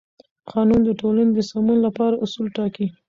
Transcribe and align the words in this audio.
قانون 0.51 0.81
د 0.85 0.89
ټولنې 1.01 1.31
د 1.35 1.39
سمون 1.49 1.77
لپاره 1.85 2.21
اصول 2.23 2.47
ټاکي. 2.57 2.85